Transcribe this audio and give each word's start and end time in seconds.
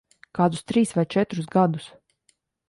Kādus 0.37 0.63
trīs 0.71 0.93
vai 0.99 1.03
četrus 1.17 1.51
gadus. 1.57 1.87